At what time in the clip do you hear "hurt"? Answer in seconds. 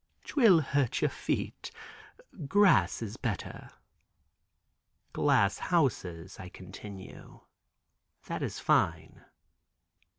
0.61-0.99